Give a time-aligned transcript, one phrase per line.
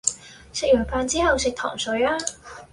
[0.51, 2.17] 食完飯之後食糖水吖